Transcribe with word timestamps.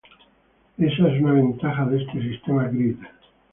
Esa 0.79 1.09
es 1.13 1.21
una 1.21 1.33
ventaja 1.33 1.85
de 1.85 2.01
este 2.01 2.19
sistema 2.23 2.67
grid. 2.69 2.97